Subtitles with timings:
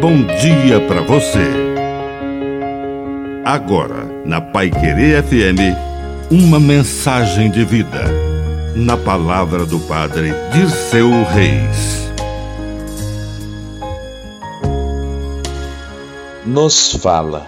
[0.00, 1.44] bom dia para você.
[3.44, 5.76] Agora, na Pai Querer FM,
[6.30, 8.04] uma mensagem de vida.
[8.74, 12.08] Na palavra do Padre Dirceu Reis.
[16.46, 17.46] Nos fala.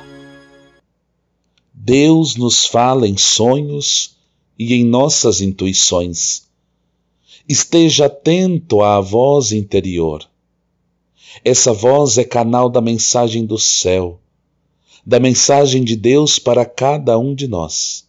[1.73, 4.19] Deus nos fala em sonhos
[4.59, 6.43] e em nossas intuições.
[7.49, 10.31] Esteja atento à voz interior.
[11.45, 14.21] Essa voz é canal da mensagem do céu,
[15.05, 18.07] da mensagem de Deus para cada um de nós.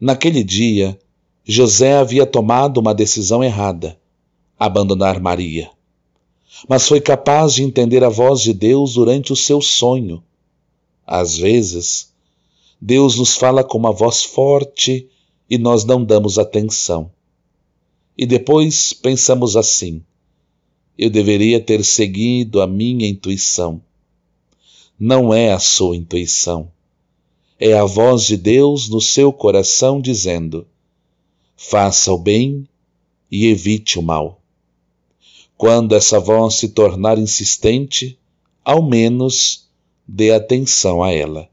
[0.00, 0.98] Naquele dia,
[1.44, 3.98] José havia tomado uma decisão errada,
[4.58, 5.70] abandonar Maria.
[6.68, 10.22] Mas foi capaz de entender a voz de Deus durante o seu sonho.
[11.06, 12.12] Às vezes,
[12.80, 15.08] Deus nos fala com uma voz forte
[15.48, 17.10] e nós não damos atenção.
[18.16, 20.02] E depois pensamos assim:
[20.98, 23.82] eu deveria ter seguido a minha intuição.
[24.98, 26.70] Não é a sua intuição.
[27.60, 30.66] É a voz de Deus no seu coração dizendo:
[31.56, 32.66] faça o bem
[33.30, 34.40] e evite o mal.
[35.56, 38.18] Quando essa voz se tornar insistente,
[38.64, 39.68] ao menos
[40.06, 41.48] dê atenção a ela.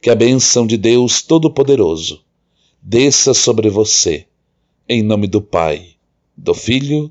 [0.00, 2.22] Que a bênção de Deus Todo-Poderoso
[2.82, 4.26] desça sobre você,
[4.88, 5.94] em nome do Pai,
[6.36, 7.10] do Filho